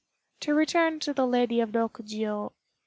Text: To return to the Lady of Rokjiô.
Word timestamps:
To 0.39 0.55
return 0.55 0.99
to 1.01 1.13
the 1.13 1.27
Lady 1.27 1.59
of 1.59 1.73
Rokjiô. 1.73 2.53